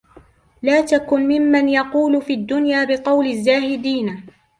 لَا 0.61 0.81
تَكُنْ 0.81 1.19
مِمَّنْ 1.27 1.69
يَقُولُ 1.69 2.21
فِي 2.21 2.33
الدُّنْيَا 2.33 2.83
بِقَوْلِ 2.83 3.27
الزَّاهِدِينَ 3.27 4.23